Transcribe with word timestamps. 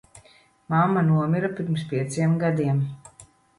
Mamma 0.73 1.03
nomira 1.09 1.53
pirms 1.61 1.85
pieciem 1.93 2.35
gadiem. 2.47 2.83